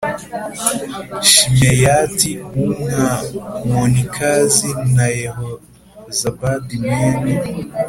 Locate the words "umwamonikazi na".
2.67-5.05